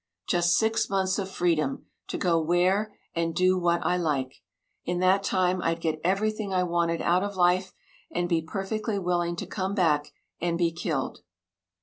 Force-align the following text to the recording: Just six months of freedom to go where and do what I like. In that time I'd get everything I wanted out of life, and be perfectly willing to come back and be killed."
Just 0.27 0.57
six 0.57 0.89
months 0.89 1.19
of 1.19 1.29
freedom 1.29 1.85
to 2.07 2.17
go 2.17 2.39
where 2.41 2.97
and 3.13 3.35
do 3.35 3.55
what 3.59 3.85
I 3.85 3.97
like. 3.97 4.37
In 4.83 4.97
that 4.97 5.21
time 5.21 5.61
I'd 5.61 5.79
get 5.79 6.01
everything 6.03 6.51
I 6.51 6.63
wanted 6.63 7.03
out 7.03 7.21
of 7.21 7.35
life, 7.35 7.71
and 8.09 8.27
be 8.27 8.41
perfectly 8.41 8.97
willing 8.97 9.35
to 9.35 9.45
come 9.45 9.75
back 9.75 10.07
and 10.41 10.57
be 10.57 10.71
killed." 10.71 11.19